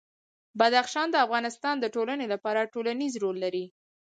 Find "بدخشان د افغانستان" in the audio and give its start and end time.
0.59-1.75